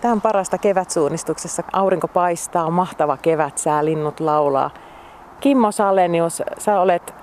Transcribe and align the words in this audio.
Tämä 0.00 0.12
on 0.12 0.20
parasta 0.20 0.58
kevätsuunnistuksessa. 0.58 1.62
Aurinko 1.72 2.08
paistaa, 2.08 2.70
mahtava 2.70 3.16
kevätsää, 3.16 3.84
linnut 3.84 4.20
laulaa. 4.20 4.70
Kimmo 5.40 5.72
Salenius, 5.72 6.42
sä 6.58 6.80
olet 6.80 7.14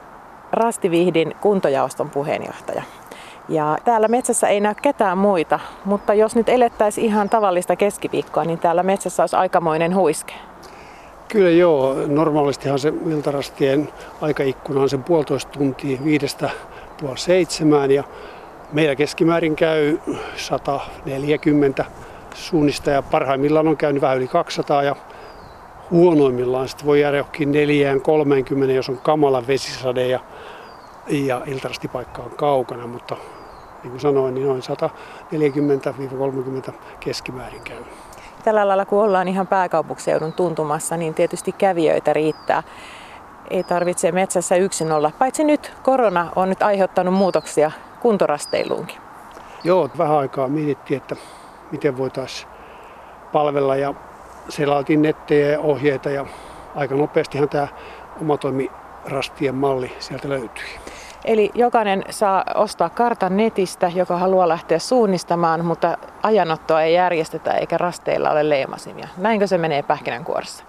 Rastivihdin 0.52 1.36
kuntojaoston 1.42 2.10
puheenjohtaja. 2.10 2.84
Ja 3.50 3.78
täällä 3.86 4.08
metsässä 4.08 4.48
ei 4.48 4.60
näy 4.60 4.76
ketään 4.82 5.18
muita, 5.18 5.60
mutta 5.86 6.14
jos 6.14 6.36
nyt 6.36 6.50
elettäisiin 6.50 7.06
ihan 7.06 7.30
tavallista 7.30 7.76
keskiviikkoa, 7.76 8.46
niin 8.46 8.60
täällä 8.60 8.84
metsässä 8.84 9.24
olisi 9.24 9.36
aikamoinen 9.36 9.96
huiske. 9.96 10.34
Kyllä 11.28 11.50
joo. 11.50 11.96
Normaalistihan 12.08 12.80
se 12.80 12.94
iltarastien 13.10 13.90
aikaikkuna 14.22 14.82
on 14.82 14.90
sen 14.90 15.04
puolitoista 15.04 15.52
tuntia 15.52 16.00
viidestä 16.04 16.50
puoli 17.02 17.18
seitsemään 17.18 17.92
ja 17.92 18.04
meillä 18.74 18.96
keskimäärin 18.96 19.56
käy 19.56 19.98
140 20.36 21.86
suunnista 22.36 22.92
ja 22.92 23.02
parhaimmillaan 23.02 23.68
on 23.68 23.78
käynyt 23.78 24.02
vähän 24.02 24.18
yli 24.18 24.28
200 24.28 24.84
ja 24.84 24.96
huonoimmillaan 25.92 26.68
sitten 26.68 26.86
voi 26.86 27.02
jäädä 27.02 27.18
johonkin 27.18 27.52
4 27.52 28.00
30, 28.00 28.74
jos 28.74 28.90
on 28.90 28.98
kamala 28.98 29.48
vesisade 29.48 30.08
ja, 30.08 30.20
ja 31.08 31.42
iltarastipaikka 31.46 32.22
on 32.22 32.32
kaukana, 32.32 32.88
mutta 32.88 33.16
niin 33.84 33.92
kuin 33.92 34.02
sanoin, 34.02 34.36
niin 34.36 34.48
noin 34.48 34.62
140-30 36.70 36.74
keskimäärin 37.00 37.62
käy. 37.62 37.84
Tällä 38.44 38.68
lailla 38.68 38.86
kun 38.86 39.04
ollaan 39.04 39.28
ihan 39.28 39.48
pääkaupunkiseudun 39.48 40.34
tuntumassa, 40.34 40.98
niin 40.98 41.14
tietysti 41.14 41.52
kävijöitä 41.52 42.14
riittää. 42.14 42.64
Ei 43.50 43.64
tarvitse 43.64 44.12
metsässä 44.12 44.56
yksin 44.56 44.92
olla, 44.92 45.12
paitsi 45.20 45.44
nyt 45.44 45.74
korona 45.84 46.32
on 46.36 46.50
nyt 46.50 46.64
aiheuttanut 46.64 47.14
muutoksia 47.14 47.72
kuntorasteiluunkin. 48.02 48.98
Joo, 49.64 49.90
vähän 49.98 50.18
aikaa 50.18 50.48
mietittiin, 50.48 50.98
että 50.98 51.16
miten 51.72 51.98
voitaisiin 51.98 52.50
palvella 53.32 53.76
ja 53.76 53.94
selailtiin 54.50 55.02
nettejä 55.02 55.52
ja 55.52 55.60
ohjeita 55.60 56.10
ja 56.10 56.26
aika 56.76 56.96
nopeastihan 56.96 57.50
tämä 57.50 57.68
omatoimirastien 58.22 59.56
malli 59.56 59.92
sieltä 60.00 60.30
löytyi. 60.30 60.66
Eli 61.26 61.52
jokainen 61.54 62.04
saa 62.10 62.44
ostaa 62.56 62.90
kartan 62.90 63.38
netistä, 63.38 63.92
joka 63.96 64.18
haluaa 64.18 64.48
lähteä 64.48 64.80
suunnistamaan, 64.80 65.66
mutta 65.66 65.98
ajanottoa 66.24 66.82
ei 66.82 66.94
järjestetä 66.94 67.52
eikä 67.52 67.78
rasteilla 67.78 68.32
ole 68.32 68.50
leimasimia. 68.50 69.08
Näinkö 69.18 69.48
se 69.48 69.58
menee 69.58 69.84
pähkinänkuoressa? 69.84 70.64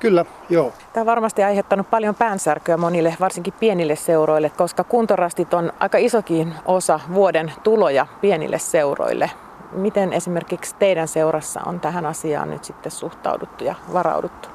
Kyllä, 0.00 0.24
joo. 0.50 0.72
Tämä 0.92 1.02
on 1.02 1.06
varmasti 1.06 1.42
aiheuttanut 1.42 1.90
paljon 1.90 2.14
päänsärkyä 2.14 2.76
monille, 2.76 3.16
varsinkin 3.20 3.54
pienille 3.60 3.96
seuroille, 3.96 4.50
koska 4.50 4.84
kuntorastit 4.84 5.54
on 5.54 5.72
aika 5.80 5.98
isokin 5.98 6.54
osa 6.64 7.00
vuoden 7.14 7.52
tuloja 7.62 8.06
pienille 8.20 8.58
seuroille. 8.58 9.30
Miten 9.74 10.12
esimerkiksi 10.12 10.74
teidän 10.78 11.08
seurassa 11.08 11.60
on 11.66 11.80
tähän 11.80 12.06
asiaan 12.06 12.50
nyt 12.50 12.64
sitten 12.64 12.92
suhtauduttu 12.92 13.64
ja 13.64 13.74
varauduttu? 13.92 14.48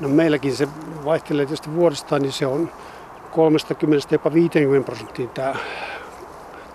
No 0.00 0.08
meilläkin 0.08 0.56
se 0.56 0.68
vaihtelee 1.04 1.46
tietysti 1.46 1.74
vuodestaan, 1.74 2.22
niin 2.22 2.32
se 2.32 2.46
on 2.46 2.70
30 3.30 4.08
jopa 4.14 4.32
50 4.32 4.86
prosenttia 4.86 5.28
tämä 5.28 5.54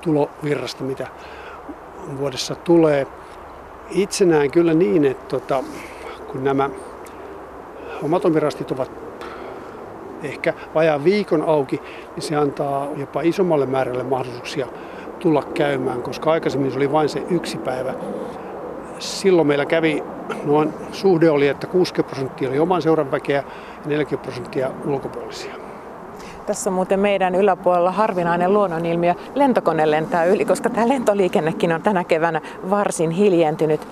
tulovirrasta, 0.01 0.83
mitä 0.83 1.07
vuodessa 2.17 2.55
tulee. 2.55 3.07
Itse 3.89 4.25
näen 4.25 4.51
kyllä 4.51 4.73
niin, 4.73 5.05
että 5.05 5.25
tota, 5.27 5.63
kun 6.31 6.43
nämä 6.43 6.69
omatomirastit 8.03 8.71
ovat 8.71 8.91
ehkä 10.23 10.53
vajaan 10.75 11.03
viikon 11.03 11.41
auki, 11.41 11.81
niin 12.15 12.23
se 12.23 12.35
antaa 12.35 12.87
jopa 12.95 13.21
isommalle 13.21 13.65
määrälle 13.65 14.03
mahdollisuuksia 14.03 14.67
tulla 15.23 15.43
käymään, 15.53 16.01
koska 16.01 16.31
aikaisemmin 16.31 16.71
se 16.71 16.77
oli 16.77 16.91
vain 16.91 17.09
se 17.09 17.23
yksi 17.29 17.57
päivä. 17.57 17.93
Silloin 18.99 19.47
meillä 19.47 19.65
kävi, 19.65 20.03
noin 20.45 20.73
suhde 20.91 21.29
oli, 21.29 21.47
että 21.47 21.67
60 21.67 22.15
prosenttia 22.15 22.49
oli 22.49 22.59
oman 22.59 22.81
seuran 22.81 23.11
väkeä 23.11 23.35
ja 23.35 23.43
40 23.85 24.23
prosenttia 24.23 24.71
ulkopuolisia. 24.85 25.55
Tässä 26.45 26.69
on 26.69 26.73
muuten 26.73 26.99
meidän 26.99 27.35
yläpuolella 27.35 27.91
harvinainen 27.91 28.53
luonnonilmiö. 28.53 29.15
Lentokone 29.35 29.91
lentää 29.91 30.25
yli, 30.25 30.45
koska 30.45 30.69
tämä 30.69 30.89
lentoliikennekin 30.89 31.71
on 31.73 31.81
tänä 31.81 32.03
keväänä 32.03 32.41
varsin 32.69 33.11
hiljentynyt. 33.11 33.87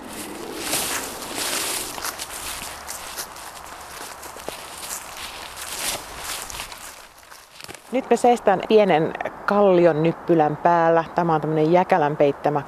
Nyt 7.92 8.10
me 8.10 8.16
seistään 8.16 8.60
pienen 8.68 9.12
kallion 9.52 10.02
nyppylän 10.02 10.56
päällä. 10.56 11.04
Tämä 11.14 11.34
on 11.34 11.40
tämmöinen 11.40 11.72
jäkälän 11.72 12.16
peittämä 12.16 12.62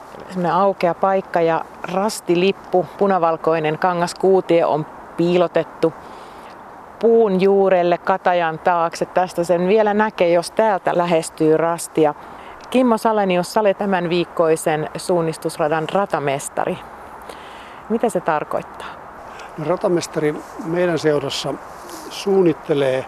aukea 0.53 0.95
paikka 0.95 1.41
ja 1.41 1.65
rastilippu, 1.93 2.87
punavalkoinen 2.99 3.79
kangaskuutie 3.79 4.65
on 4.65 4.87
piilotettu 5.17 5.93
puun 6.99 7.41
juurelle 7.41 7.99
katajan 7.99 8.59
taakse. 8.59 9.07
Tästä 9.07 9.45
sen 9.45 9.69
vielä 9.69 9.95
näkee, 9.95 10.31
jos 10.31 10.51
täältä 10.51 10.93
lähestyy 10.95 11.57
rastia. 11.57 12.15
Kimmo 12.71 12.99
Salenius, 12.99 13.53
sä 13.53 13.61
olet 13.61 13.79
tämän 13.79 14.09
viikkoisen 14.09 14.91
suunnistusradan 14.97 15.89
ratamestari. 15.93 16.79
Mitä 17.89 18.09
se 18.09 18.21
tarkoittaa? 18.21 18.89
No, 19.59 19.65
ratamestari 19.65 20.35
meidän 20.65 20.99
seurassa 20.99 21.55
suunnittelee 22.11 23.05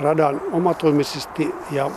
radan 0.00 0.40
omatoimisesti 0.52 1.54
ja 1.70 1.90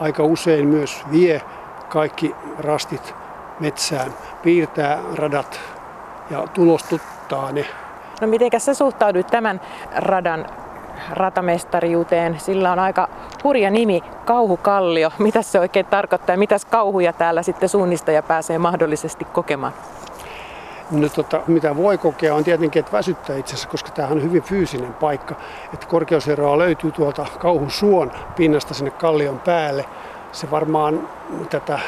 aika 0.00 0.22
usein 0.22 0.68
myös 0.68 1.04
vie 1.12 1.42
kaikki 1.88 2.34
rastit 2.58 3.14
metsään, 3.60 4.14
piirtää 4.42 4.98
radat 5.14 5.60
ja 6.30 6.46
tulostuttaa 6.54 7.52
ne. 7.52 7.66
No 8.20 8.26
miten 8.26 8.60
sä 8.60 8.74
suhtaudut 8.74 9.26
tämän 9.26 9.60
radan 9.96 10.46
ratamestariuteen. 11.10 12.40
Sillä 12.40 12.72
on 12.72 12.78
aika 12.78 13.08
hurja 13.44 13.70
nimi, 13.70 14.02
Kauhukallio. 14.24 15.12
Mitä 15.18 15.42
se 15.42 15.60
oikein 15.60 15.86
tarkoittaa 15.86 16.34
ja 16.34 16.38
mitäs 16.38 16.64
kauhuja 16.64 17.12
täällä 17.12 17.42
sitten 17.42 17.68
suunnistaja 17.68 18.22
pääsee 18.22 18.58
mahdollisesti 18.58 19.24
kokemaan? 19.24 19.72
No, 20.90 21.08
tota, 21.08 21.40
mitä 21.46 21.76
voi 21.76 21.98
kokea 21.98 22.34
on 22.34 22.44
tietenkin, 22.44 22.80
että 22.80 22.92
väsyttää 22.92 23.36
itse 23.36 23.54
asiassa, 23.54 23.68
koska 23.68 23.90
tämä 23.90 24.08
on 24.08 24.22
hyvin 24.22 24.42
fyysinen 24.42 24.94
paikka. 24.94 25.34
Että 25.74 25.86
korkeuseroa 25.86 26.58
löytyy 26.58 26.92
tuolta 26.92 27.26
kauhusuon 27.38 28.12
pinnasta 28.36 28.74
sinne 28.74 28.90
kallion 28.90 29.40
päälle. 29.40 29.84
Se 30.32 30.50
varmaan 30.50 31.08
tätä 31.50 31.78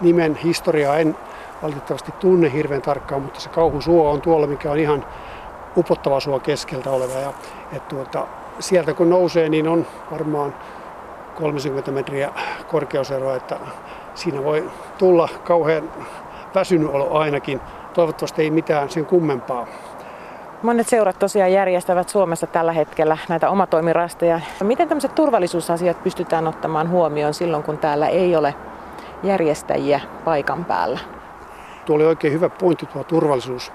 nimen 0.00 0.36
historiaa 0.36 0.96
en 0.96 1.16
valitettavasti 1.62 2.12
tunne 2.12 2.52
hirveän 2.52 2.82
tarkkaan, 2.82 3.22
mutta 3.22 3.40
se 3.40 3.48
kauhusuo 3.48 4.10
on 4.10 4.20
tuolla, 4.20 4.46
mikä 4.46 4.70
on 4.70 4.78
ihan 4.78 5.04
upottava 5.76 6.20
suo 6.20 6.40
keskeltä 6.40 6.90
oleva. 6.90 7.18
Ja, 7.18 7.32
et 7.72 7.88
tuota, 7.88 8.26
sieltä 8.58 8.94
kun 8.94 9.10
nousee, 9.10 9.48
niin 9.48 9.68
on 9.68 9.86
varmaan 10.10 10.54
30 11.34 11.90
metriä 11.90 12.32
korkeuseroa, 12.70 13.36
että 13.36 13.58
siinä 14.14 14.44
voi 14.44 14.70
tulla 14.98 15.28
kauhean 15.44 15.90
väsynyt 16.54 16.90
olo 16.90 17.18
ainakin. 17.18 17.60
Toivottavasti 17.94 18.42
ei 18.42 18.50
mitään 18.50 18.90
sen 18.90 19.06
kummempaa. 19.06 19.66
Monet 20.62 20.88
seurat 20.88 21.18
tosiaan 21.18 21.52
järjestävät 21.52 22.08
Suomessa 22.08 22.46
tällä 22.46 22.72
hetkellä 22.72 23.18
näitä 23.28 23.50
omatoimirasteja. 23.50 24.40
Miten 24.62 24.88
tämmöiset 24.88 25.14
turvallisuusasiat 25.14 26.02
pystytään 26.02 26.46
ottamaan 26.46 26.90
huomioon 26.90 27.34
silloin, 27.34 27.62
kun 27.62 27.78
täällä 27.78 28.08
ei 28.08 28.36
ole 28.36 28.54
järjestäjiä 29.22 30.00
paikan 30.24 30.64
päällä? 30.64 30.98
Tuo 31.84 31.96
oli 31.96 32.04
oikein 32.04 32.32
hyvä 32.32 32.48
pointti 32.48 32.86
tuo 32.86 33.04
turvallisuus. 33.04 33.72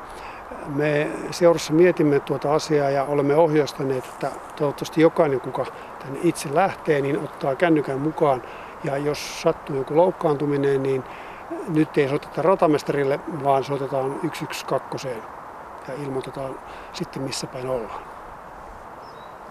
Me 0.76 1.08
seurassa 1.32 1.74
mietimme 1.74 2.20
tuota 2.20 2.54
asiaa 2.54 2.90
ja 2.90 3.04
olemme 3.04 3.36
ohjastaneet, 3.36 4.06
että 4.06 4.32
toivottavasti 4.56 5.02
jokainen, 5.02 5.42
kuka 5.42 5.66
tänne 6.00 6.20
itse 6.24 6.50
lähtee, 6.54 7.02
niin 7.02 7.20
ottaa 7.20 7.56
kännykän 7.56 8.00
mukaan. 8.00 8.42
Ja 8.84 8.98
jos 8.98 9.42
sattuu 9.42 9.76
joku 9.76 9.98
loukkaantuminen, 9.98 10.84
niin 10.84 11.04
nyt 11.68 11.98
ei 11.98 12.10
soiteta 12.10 12.42
ratamestarille, 12.42 13.20
vaan 13.44 13.64
soitetaan 13.64 14.20
112 14.34 15.08
ja 15.88 15.94
ilmoitetaan 16.04 16.56
sitten 16.94 17.22
missä 17.22 17.48
päin 17.48 17.70
ollaan. 17.70 18.02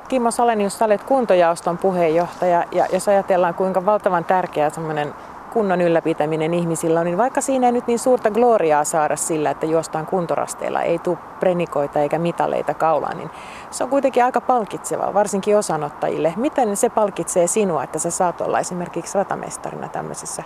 Kimmo 0.09 0.31
Salenius, 0.31 0.83
olet 0.83 1.03
kuntojaoston 1.03 1.79
puheenjohtaja 1.79 2.65
ja 2.73 2.87
jos 2.93 3.09
ajatellaan 3.09 3.55
kuinka 3.55 3.87
valtavan 3.87 4.25
tärkeä 4.25 4.71
semmoinen 4.71 5.15
kunnon 5.53 5.81
ylläpitäminen 5.81 6.55
ihmisillä 6.55 7.01
on, 7.01 7.07
niin 7.07 7.19
vaikka 7.19 7.41
siinä 7.41 7.67
ei 7.67 7.73
nyt 7.73 7.87
niin 7.87 7.99
suurta 7.99 8.31
gloriaa 8.31 8.85
saada 8.85 9.17
sillä, 9.17 9.51
että 9.51 9.67
juostaan 9.67 10.07
kuntorasteilla, 10.07 10.83
ei 10.83 10.99
tule 10.99 11.19
prenikoita 11.41 12.01
eikä 12.01 12.19
mitaleita 12.19 12.75
kaulaan, 12.75 13.19
niin 13.19 13.31
se 13.71 13.85
on 13.85 13.91
kuitenkin 13.91 14.25
aika 14.25 14.41
palkitsevaa, 14.41 15.15
varsinkin 15.15 15.57
osanottajille. 15.57 16.35
Miten 16.37 16.77
se 16.77 16.89
palkitsee 16.89 17.47
sinua, 17.47 17.83
että 17.83 17.99
sä 17.99 18.11
saat 18.11 18.41
olla 18.41 18.61
esimerkiksi 18.61 19.19
ratamestarina 19.19 19.89
tämmöisissä 19.89 20.43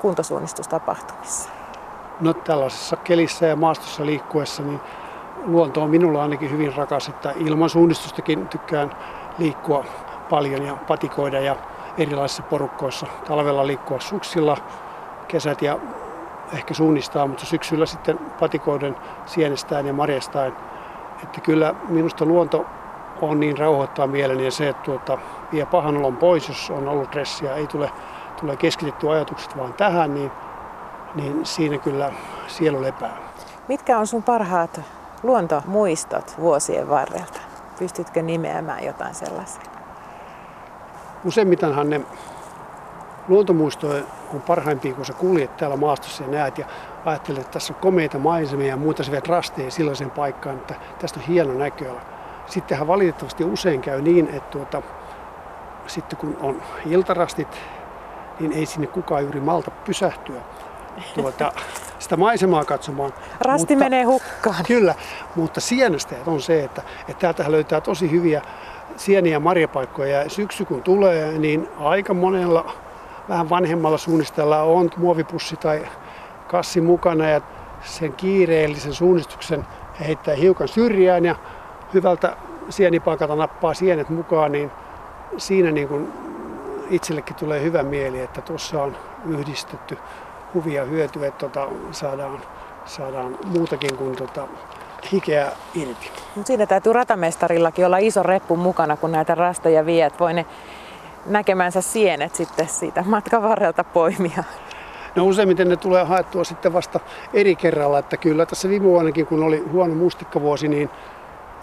kuntosuunnistustapahtumissa? 0.00 1.50
No 2.20 2.32
tällaisessa 2.34 2.96
kelissä 2.96 3.46
ja 3.46 3.56
maastossa 3.56 4.06
liikkuessa, 4.06 4.62
niin 4.62 4.80
luonto 5.44 5.82
on 5.82 5.90
minulla 5.90 6.22
ainakin 6.22 6.50
hyvin 6.50 6.76
rakas, 6.76 7.08
että 7.08 7.32
ilman 7.36 7.70
suunnistustakin 7.70 8.48
tykkään 8.48 8.96
liikkua 9.38 9.84
paljon 10.30 10.62
ja 10.62 10.76
patikoida 10.88 11.40
ja 11.40 11.56
erilaisissa 11.98 12.42
porukkoissa. 12.42 13.06
Talvella 13.28 13.66
liikkua 13.66 14.00
suksilla, 14.00 14.56
kesät 15.28 15.62
ja 15.62 15.78
ehkä 16.52 16.74
suunnistaa, 16.74 17.26
mutta 17.26 17.46
syksyllä 17.46 17.86
sitten 17.86 18.18
patikoiden 18.18 18.96
sienestään 19.26 19.86
ja 19.86 19.92
marjastaan. 19.92 20.56
Että 21.22 21.40
kyllä 21.40 21.74
minusta 21.88 22.24
luonto 22.24 22.66
on 23.20 23.40
niin 23.40 23.58
rauhoittaa 23.58 24.06
mieleni 24.06 24.44
ja 24.44 24.50
se, 24.50 24.68
että 24.68 24.82
tuota, 24.82 25.18
vie 25.52 25.66
pahan 25.66 25.96
olon 25.96 26.16
pois, 26.16 26.48
jos 26.48 26.70
on 26.70 26.88
ollut 26.88 27.08
stressiä, 27.08 27.54
ei 27.54 27.66
tule, 27.66 27.90
tule 28.40 28.56
keskitetty 28.56 29.10
ajatukset 29.10 29.56
vaan 29.56 29.72
tähän, 29.74 30.14
niin, 30.14 30.30
niin 31.14 31.46
siinä 31.46 31.78
kyllä 31.78 32.12
sielu 32.46 32.82
lepää. 32.82 33.16
Mitkä 33.68 33.98
on 33.98 34.06
sun 34.06 34.22
parhaat 34.22 34.80
luontomuistot 35.22 36.34
vuosien 36.40 36.88
varrelta? 36.88 37.40
Pystytkö 37.78 38.22
nimeämään 38.22 38.84
jotain 38.84 39.14
sellaisia? 39.14 39.62
Useimmitenhan 41.24 41.90
ne 41.90 42.00
luontomuistoja 43.28 44.04
on 44.34 44.42
parhaimpia, 44.42 44.94
kun 44.94 45.04
sä 45.04 45.12
kuljet 45.12 45.56
täällä 45.56 45.76
maastossa 45.76 46.22
ja 46.22 46.28
näet 46.28 46.58
ja 46.58 46.66
ajattelet, 47.04 47.40
että 47.40 47.52
tässä 47.52 47.72
on 47.72 47.80
komeita 47.80 48.18
maisemia 48.18 48.68
ja 48.68 48.76
muuta 48.76 49.04
sä 49.04 49.12
viet 49.12 49.28
rasteja 49.28 49.70
sellaiseen 49.70 50.10
paikkaan, 50.10 50.56
että 50.56 50.74
tästä 50.98 51.20
on 51.20 51.26
hieno 51.26 51.54
näköala. 51.54 52.00
Sittenhän 52.46 52.86
valitettavasti 52.86 53.44
usein 53.44 53.80
käy 53.80 54.02
niin, 54.02 54.28
että 54.28 54.50
tuota, 54.50 54.82
sitten 55.86 56.18
kun 56.18 56.36
on 56.40 56.62
iltarastit, 56.86 57.60
niin 58.40 58.52
ei 58.52 58.66
sinne 58.66 58.86
kukaan 58.86 59.22
juuri 59.22 59.40
malta 59.40 59.70
pysähtyä 59.70 60.40
tuota, 61.14 61.52
sitä 61.98 62.16
maisemaa 62.16 62.64
katsomaan. 62.64 63.12
Rasti 63.40 63.74
mutta, 63.74 63.84
menee 63.84 64.04
hukkaan. 64.04 64.64
Kyllä, 64.66 64.94
mutta 65.36 65.60
sienestäjät 65.60 66.28
on 66.28 66.40
se, 66.40 66.64
että, 66.64 66.82
että 67.08 67.20
täältä 67.20 67.52
löytää 67.52 67.80
tosi 67.80 68.10
hyviä 68.10 68.42
sieniä 68.96 69.32
ja 69.32 69.40
marjapaikkoja. 69.40 70.22
Ja 70.22 70.30
syksy 70.30 70.64
kun 70.64 70.82
tulee, 70.82 71.38
niin 71.38 71.68
aika 71.78 72.14
monella 72.14 72.72
vähän 73.28 73.50
vanhemmalla 73.50 73.98
suunnistella 73.98 74.62
on 74.62 74.90
muovipussi 74.96 75.56
tai 75.56 75.86
kassi 76.48 76.80
mukana 76.80 77.28
ja 77.28 77.40
sen 77.82 78.12
kiireellisen 78.12 78.94
suunnistuksen 78.94 79.66
he 80.00 80.06
heittää 80.06 80.34
hiukan 80.34 80.68
syrjään 80.68 81.24
ja 81.24 81.36
hyvältä 81.94 82.36
sienipaikalta 82.68 83.36
nappaa 83.36 83.74
sienet 83.74 84.08
mukaan, 84.08 84.52
niin 84.52 84.70
siinä 85.36 85.70
niin 85.70 85.88
kuin 85.88 86.12
itsellekin 86.90 87.36
tulee 87.36 87.62
hyvä 87.62 87.82
mieli, 87.82 88.20
että 88.20 88.40
tuossa 88.40 88.82
on 88.82 88.96
yhdistetty 89.28 89.98
huvia 90.54 90.84
hyötyä, 90.84 91.26
että 91.26 91.38
tota, 91.48 91.68
saadaan, 91.92 92.40
saadaan 92.84 93.38
muutakin 93.44 93.96
kuin 93.96 94.16
tota, 94.16 94.48
hikeä 95.12 95.52
irti. 95.74 96.10
Mut 96.36 96.46
siinä 96.46 96.66
täytyy 96.66 96.92
ratamestarillakin 96.92 97.86
olla 97.86 97.98
iso 97.98 98.22
reppu 98.22 98.56
mukana, 98.56 98.96
kun 98.96 99.12
näitä 99.12 99.34
rastoja 99.34 99.86
viet. 99.86 100.20
Voi 100.20 100.34
ne 100.34 100.46
näkemänsä 101.26 101.80
sienet 101.80 102.34
sitten 102.34 102.68
siitä 102.68 103.04
matkan 103.06 103.42
varrelta 103.42 103.84
poimia. 103.84 104.44
No 105.16 105.24
useimmiten 105.24 105.68
ne 105.68 105.76
tulee 105.76 106.04
haettua 106.04 106.44
sitten 106.44 106.72
vasta 106.72 107.00
eri 107.34 107.56
kerralla, 107.56 107.98
että 107.98 108.16
kyllä 108.16 108.46
tässä 108.46 108.68
viime 108.68 108.86
vuonnakin, 108.86 109.26
kun 109.26 109.42
oli 109.42 109.64
huono 109.72 109.94
mustikkavuosi, 109.94 110.68
niin 110.68 110.90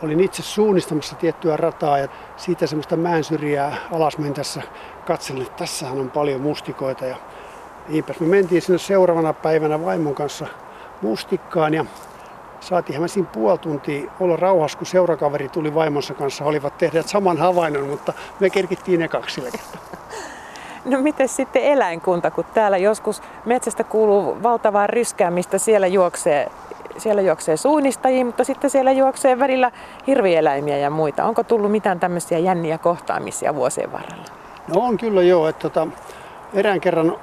olin 0.03 0.19
itse 0.19 0.43
suunnistamassa 0.43 1.15
tiettyä 1.15 1.57
rataa 1.57 1.97
ja 1.97 2.07
siitä 2.37 2.67
semmoista 2.67 2.95
mäen 2.95 3.23
syrjää 3.23 3.77
alas 3.91 4.17
mentässä 4.17 4.61
katselin, 5.05 5.41
että 5.41 5.57
tässähän 5.57 5.99
on 5.99 6.11
paljon 6.11 6.41
mustikoita 6.41 7.05
ja 7.05 7.15
niinpäs. 7.87 8.19
Me 8.19 8.27
mentiin 8.27 8.61
sinne 8.61 8.77
seuraavana 8.77 9.33
päivänä 9.33 9.85
vaimon 9.85 10.15
kanssa 10.15 10.47
mustikkaan 11.01 11.73
ja 11.73 11.85
saatiin 12.59 13.01
me 13.01 13.07
siinä 13.07 13.29
puoli 13.33 13.57
tuntia 13.57 14.11
olla 14.19 14.35
rauhassa, 14.35 14.77
kun 14.77 14.87
seurakaveri 14.87 15.49
tuli 15.49 15.73
vaimonsa 15.73 16.13
kanssa. 16.13 16.45
Olivat 16.45 16.77
tehneet 16.77 17.07
saman 17.07 17.37
havainnon, 17.37 17.89
mutta 17.89 18.13
me 18.39 18.49
kerkittiin 18.49 18.99
ne 18.99 19.07
kaksi 19.07 19.41
No 20.85 21.01
miten 21.01 21.29
sitten 21.29 21.63
eläinkunta, 21.63 22.31
kun 22.31 22.45
täällä 22.53 22.77
joskus 22.77 23.21
metsästä 23.45 23.83
kuuluu 23.83 24.43
valtavaa 24.43 24.87
ryskäämistä, 24.87 25.57
siellä 25.57 25.87
juoksee, 25.87 26.51
siellä 26.97 27.21
juoksee 27.21 27.57
suunnistajia, 27.57 28.25
mutta 28.25 28.43
sitten 28.43 28.69
siellä 28.69 28.91
juoksee 28.91 29.39
välillä 29.39 29.71
hirvieläimiä 30.07 30.77
ja 30.77 30.89
muita. 30.89 31.25
Onko 31.25 31.43
tullut 31.43 31.71
mitään 31.71 31.99
tämmöisiä 31.99 32.39
jänniä 32.39 32.77
kohtaamisia 32.77 33.55
vuosien 33.55 33.91
varrella? 33.91 34.25
No 34.75 34.81
on 34.81 34.97
kyllä 34.97 35.21
joo, 35.21 35.47
että 35.47 35.69
tota, 35.69 35.87
erään 36.53 36.81
kerran 36.81 37.17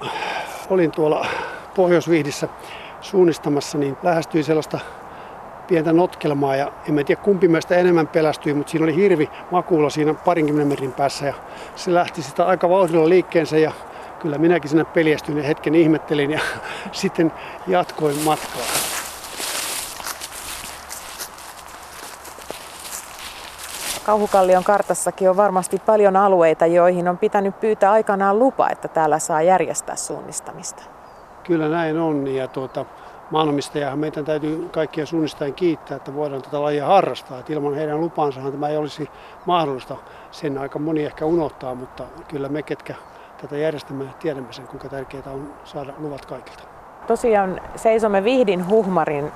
olin 0.71 0.91
tuolla 0.91 1.27
Pohjoisviihdissä 1.75 2.49
suunnistamassa, 3.01 3.79
niin 3.79 3.97
lähestyi 4.03 4.43
sellaista 4.43 4.81
pientä 5.67 5.93
notkelmaa 5.93 6.57
ja 6.57 6.73
en 6.89 7.05
tiedä 7.05 7.23
kumpi 7.23 7.49
meistä 7.49 7.77
enemmän 7.77 8.07
pelästyi, 8.07 8.55
mutta 8.55 8.71
siinä 8.71 8.85
oli 8.85 8.97
hirvi 8.97 9.31
makuulla 9.51 9.91
siinä 9.91 10.15
parinkymmenen 10.15 10.69
metrin 10.69 10.93
päässä 10.93 11.27
ja 11.27 11.35
se 11.77 11.95
lähti 11.95 12.23
sitä 12.23 12.47
aika 12.47 12.69
vauhdilla 12.69 13.09
liikkeensä 13.09 13.59
ja 13.59 13.73
kyllä 14.19 14.39
minäkin 14.39 14.71
sinne 14.71 14.85
peljästyin 14.85 15.39
ja 15.39 15.45
hetken 15.45 15.75
ihmettelin 15.75 16.31
ja 16.31 16.41
sitten 16.93 17.33
jatkoin 17.67 18.17
matkaa. 18.25 18.94
Kauhukallion 24.07 24.65
kartassakin 24.65 25.31
on 25.31 25.37
varmasti 25.37 25.83
paljon 25.87 26.17
alueita, 26.17 26.67
joihin 26.67 27.09
on 27.09 27.19
pitänyt 27.19 27.61
pyytää 27.61 27.93
aikanaan 27.93 28.39
lupa, 28.39 28.71
että 28.71 28.89
täällä 28.89 29.19
saa 29.19 29.43
järjestää 29.43 29.97
suunnistamista. 29.97 30.83
Kyllä 31.45 31.69
näin 31.69 31.99
on 31.99 32.27
ja 32.27 32.49
tuota, 32.49 32.85
maanomistajahan 33.31 33.99
meidän 33.99 34.25
täytyy 34.25 34.69
kaikkia 34.73 35.07
suunnistajien 35.07 35.55
kiittää, 35.55 35.97
että 35.97 36.15
voidaan 36.15 36.43
tätä 36.43 36.63
lajia 36.63 36.87
harrastaa. 36.87 37.39
Että 37.39 37.53
ilman 37.53 37.75
heidän 37.75 38.01
lupansahan 38.01 38.53
tämä 38.53 38.69
ei 38.69 38.77
olisi 38.77 39.11
mahdollista. 39.47 39.97
Sen 40.31 40.59
aika 40.59 40.79
moni 40.79 41.05
ehkä 41.05 41.25
unohtaa, 41.25 41.75
mutta 41.75 42.05
kyllä 42.29 42.49
me, 42.49 42.63
ketkä 42.63 42.95
tätä 43.41 43.57
järjestämme, 43.57 44.05
tiedämme 44.21 44.53
sen, 44.53 44.67
kuinka 44.67 44.89
tärkeää 44.89 45.23
on 45.27 45.53
saada 45.65 45.93
luvat 45.99 46.27
kaikilta. 46.27 46.63
Tosiaan 47.07 47.61
seisomme 47.77 48.25
Vihdin 48.25 48.69
Huhmarin 48.69 49.33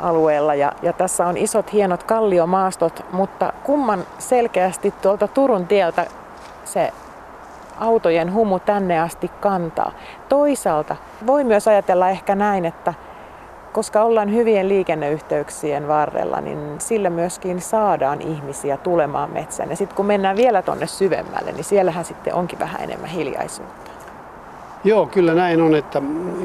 alueella 0.00 0.54
ja, 0.54 0.72
ja 0.82 0.92
tässä 0.92 1.26
on 1.26 1.36
isot 1.36 1.72
hienot 1.72 2.02
kalliomaastot, 2.02 3.04
mutta 3.12 3.52
kumman 3.64 4.04
selkeästi 4.18 4.94
tuolta 5.02 5.28
Turun 5.28 5.66
tieltä 5.66 6.06
se 6.64 6.92
autojen 7.80 8.34
humu 8.34 8.58
tänne 8.58 9.00
asti 9.00 9.30
kantaa. 9.40 9.92
Toisaalta 10.28 10.96
voi 11.26 11.44
myös 11.44 11.68
ajatella 11.68 12.08
ehkä 12.08 12.34
näin, 12.34 12.64
että 12.64 12.94
koska 13.72 14.02
ollaan 14.02 14.34
hyvien 14.34 14.68
liikenneyhteyksien 14.68 15.88
varrella, 15.88 16.40
niin 16.40 16.58
sillä 16.78 17.10
myöskin 17.10 17.60
saadaan 17.60 18.20
ihmisiä 18.20 18.76
tulemaan 18.76 19.30
metsään. 19.30 19.70
Ja 19.70 19.76
sitten 19.76 19.96
kun 19.96 20.06
mennään 20.06 20.36
vielä 20.36 20.62
tuonne 20.62 20.86
syvemmälle, 20.86 21.52
niin 21.52 21.64
siellähän 21.64 22.04
sitten 22.04 22.34
onkin 22.34 22.58
vähän 22.58 22.80
enemmän 22.80 23.10
hiljaisuutta. 23.10 23.90
Joo, 24.84 25.06
kyllä 25.06 25.34
näin 25.34 25.62
on, 25.62 25.74
että 25.74 26.02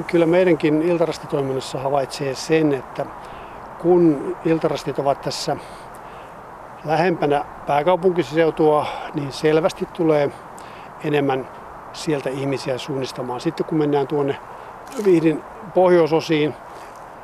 kyllä 0.07 0.25
meidänkin 0.25 0.81
iltarastitoiminnassa 0.81 1.79
havaitsee 1.79 2.35
sen, 2.35 2.73
että 2.73 3.05
kun 3.81 4.37
iltarastit 4.45 4.99
ovat 4.99 5.21
tässä 5.21 5.57
lähempänä 6.85 7.45
pääkaupunkiseutua, 7.67 8.85
niin 9.13 9.31
selvästi 9.31 9.85
tulee 9.93 10.31
enemmän 11.03 11.47
sieltä 11.93 12.29
ihmisiä 12.29 12.77
suunnistamaan. 12.77 13.41
Sitten 13.41 13.65
kun 13.65 13.77
mennään 13.77 14.07
tuonne 14.07 14.39
Vihdin 15.05 15.43
pohjoisosiin, 15.73 16.53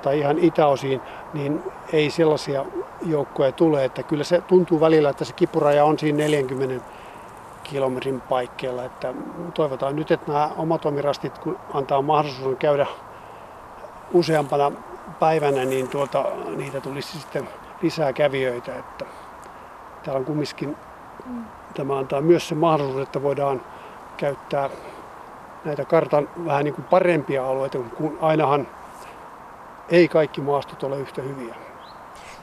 tai 0.01 0.19
ihan 0.19 0.39
itäosiin, 0.39 1.01
niin 1.33 1.63
ei 1.93 2.09
sellaisia 2.09 2.65
joukkoja 3.05 3.51
tule. 3.51 3.85
Että 3.85 4.03
kyllä 4.03 4.23
se 4.23 4.41
tuntuu 4.41 4.79
välillä, 4.79 5.09
että 5.09 5.25
se 5.25 5.33
kipuraja 5.33 5.85
on 5.85 5.99
siinä 5.99 6.17
40 6.17 6.85
kilometrin 7.63 8.21
paikkeilla. 8.21 8.83
Että 8.83 9.13
toivotaan 9.53 9.95
nyt, 9.95 10.11
että 10.11 10.31
nämä 10.31 10.49
omatoimirastit, 10.57 11.37
kun 11.37 11.59
antaa 11.73 12.01
mahdollisuuden 12.01 12.57
käydä 12.57 12.85
useampana 14.13 14.71
päivänä, 15.19 15.65
niin 15.65 15.87
tuota, 15.87 16.25
niitä 16.55 16.81
tulisi 16.81 17.19
sitten 17.19 17.49
lisää 17.81 18.13
kävijöitä. 18.13 18.75
Että 18.75 19.05
täällä 20.03 20.19
on 20.19 20.25
kumminkin, 20.25 20.77
tämä 21.73 21.97
antaa 21.97 22.21
myös 22.21 22.47
se 22.47 22.55
mahdollisuus, 22.55 23.03
että 23.03 23.23
voidaan 23.23 23.61
käyttää 24.17 24.69
näitä 25.65 25.85
kartan 25.85 26.29
vähän 26.45 26.63
niin 26.63 26.75
kuin 26.75 26.85
parempia 26.85 27.47
alueita, 27.47 27.77
kun 27.77 28.17
ainahan 28.21 28.67
ei 29.89 30.07
kaikki 30.07 30.41
maastot 30.41 30.83
ole 30.83 30.97
yhtä 30.97 31.21
hyviä. 31.21 31.55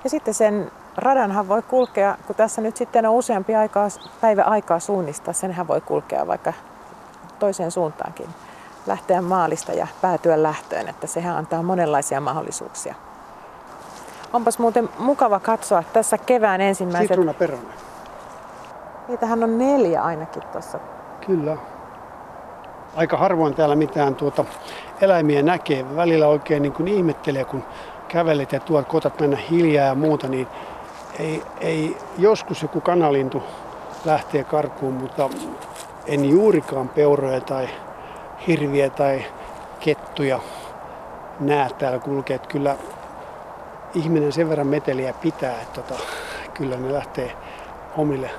Ja 0.04 0.10
sitten 0.10 0.34
sen 0.34 0.70
radanhan 0.96 1.48
voi 1.48 1.62
kulkea, 1.62 2.16
kun 2.26 2.36
tässä 2.36 2.60
nyt 2.60 2.76
sitten 2.76 3.06
on 3.06 3.14
useampi 3.14 3.54
aikaa, 3.54 3.88
päivä 4.20 4.42
aikaa 4.42 4.80
suunnistaa, 4.80 5.34
senhän 5.34 5.68
voi 5.68 5.80
kulkea 5.80 6.26
vaikka 6.26 6.52
toiseen 7.38 7.70
suuntaankin. 7.70 8.26
Lähteä 8.90 9.22
maalista 9.22 9.72
ja 9.72 9.86
päätyä 10.00 10.42
lähtöön, 10.42 10.88
että 10.88 11.06
sehän 11.06 11.36
antaa 11.36 11.62
monenlaisia 11.62 12.20
mahdollisuuksia. 12.20 12.94
Onpas 14.32 14.58
muuten 14.58 14.88
mukava 14.98 15.40
katsoa 15.40 15.82
tässä 15.92 16.18
kevään 16.18 16.60
ensimmäiset... 16.60 17.08
Sitruunaperäinen. 17.08 17.72
Niitähän 19.08 19.44
on 19.44 19.58
neljä 19.58 20.02
ainakin 20.02 20.42
tuossa. 20.42 20.78
Kyllä 21.26 21.56
aika 22.96 23.16
harvoin 23.16 23.54
täällä 23.54 23.76
mitään 23.76 24.14
tuota 24.14 24.44
eläimiä 25.00 25.42
näkee. 25.42 25.96
Välillä 25.96 26.26
oikein 26.26 26.62
niin 26.62 26.72
kuin 26.72 26.88
ihmettelee, 26.88 27.44
kun 27.44 27.64
kävelet 28.08 28.52
ja 28.52 28.60
tuot 28.60 28.88
kotat 28.88 29.20
mennä 29.20 29.38
hiljaa 29.50 29.86
ja 29.86 29.94
muuta, 29.94 30.28
niin 30.28 30.46
ei, 31.18 31.42
ei 31.60 31.96
joskus 32.18 32.62
joku 32.62 32.80
kanalintu 32.80 33.42
lähtee 34.04 34.44
karkuun, 34.44 34.94
mutta 34.94 35.28
en 36.06 36.30
juurikaan 36.30 36.88
peuroja 36.88 37.40
tai 37.40 37.68
hirviä 38.46 38.90
tai 38.90 39.24
kettuja 39.80 40.40
näe 41.40 41.68
täällä 41.78 41.98
kulkee. 41.98 42.34
Että 42.36 42.48
kyllä 42.48 42.76
ihminen 43.94 44.32
sen 44.32 44.48
verran 44.48 44.66
meteliä 44.66 45.12
pitää, 45.12 45.60
että 45.62 45.82
tota, 45.82 46.00
kyllä 46.54 46.76
ne 46.76 46.92
lähtee 46.92 47.32
omille 47.96 48.30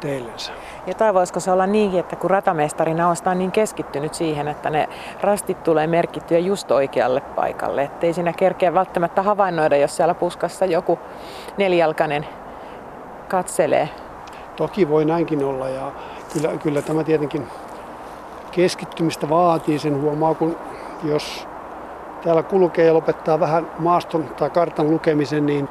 teillensä. 0.00 0.52
Ja 0.86 0.94
tai 0.94 1.14
voisiko 1.14 1.40
se 1.40 1.50
olla 1.50 1.66
niinkin, 1.66 2.00
että 2.00 2.16
kun 2.16 2.30
ratamestarina 2.30 3.08
on 3.08 3.38
niin 3.38 3.52
keskittynyt 3.52 4.14
siihen, 4.14 4.48
että 4.48 4.70
ne 4.70 4.88
rastit 5.20 5.62
tulee 5.62 5.86
merkittyä 5.86 6.38
just 6.38 6.70
oikealle 6.70 7.20
paikalle, 7.20 7.82
ettei 7.82 8.12
siinä 8.12 8.32
kerkeä 8.32 8.74
välttämättä 8.74 9.22
havainnoida, 9.22 9.76
jos 9.76 9.96
siellä 9.96 10.14
puskassa 10.14 10.64
joku 10.64 10.98
nelijalkainen 11.56 12.26
katselee. 13.28 13.88
Toki 14.56 14.88
voi 14.88 15.04
näinkin 15.04 15.44
olla 15.44 15.68
ja 15.68 15.92
kyllä, 16.32 16.48
kyllä 16.62 16.82
tämä 16.82 17.04
tietenkin 17.04 17.48
keskittymistä 18.50 19.28
vaatii. 19.28 19.78
Sen 19.78 20.02
huomaa, 20.02 20.34
kun 20.34 20.56
jos 21.04 21.46
täällä 22.24 22.42
kulkee 22.42 22.86
ja 22.86 22.94
lopettaa 22.94 23.40
vähän 23.40 23.70
maaston 23.78 24.24
tai 24.28 24.50
kartan 24.50 24.90
lukemisen, 24.90 25.46
niin 25.46 25.68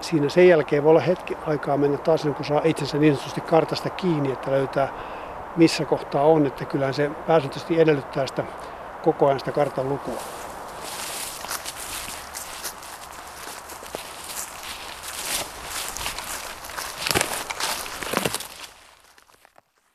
siinä 0.00 0.28
sen 0.28 0.48
jälkeen 0.48 0.82
voi 0.84 0.90
olla 0.90 1.00
hetki 1.00 1.36
aikaa 1.46 1.76
mennä 1.76 1.98
taas, 1.98 2.22
kun 2.36 2.44
saa 2.44 2.60
itsensä 2.64 2.98
niin 2.98 3.14
sanotusti 3.14 3.40
kartasta 3.40 3.90
kiinni, 3.90 4.32
että 4.32 4.50
löytää 4.50 4.88
missä 5.56 5.84
kohtaa 5.84 6.22
on, 6.22 6.46
että 6.46 6.64
kyllä 6.64 6.92
se 6.92 7.10
pääsääntöisesti 7.26 7.80
edellyttää 7.80 8.26
sitä 8.26 8.44
koko 9.02 9.26
ajan 9.26 9.38
sitä 9.38 9.52
kartan 9.52 9.88
lukua. 9.88 10.14